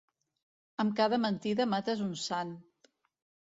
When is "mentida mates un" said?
1.27-2.13